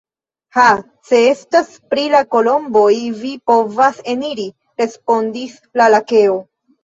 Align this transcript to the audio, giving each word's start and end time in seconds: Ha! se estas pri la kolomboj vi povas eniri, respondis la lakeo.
Ha! 0.55 0.69
se 1.09 1.17
estas 1.33 1.67
pri 1.93 2.05
la 2.13 2.21
kolomboj 2.35 2.87
vi 3.19 3.33
povas 3.51 4.01
eniri, 4.15 4.47
respondis 4.83 5.57
la 5.83 5.91
lakeo. 5.97 6.41